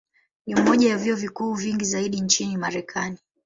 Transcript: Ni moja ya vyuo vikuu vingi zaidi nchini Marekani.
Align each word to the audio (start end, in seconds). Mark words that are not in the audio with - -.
Ni 0.45 0.55
moja 0.55 0.89
ya 0.89 0.97
vyuo 0.97 1.15
vikuu 1.15 1.53
vingi 1.53 1.85
zaidi 1.85 2.21
nchini 2.21 2.57
Marekani. 2.57 3.17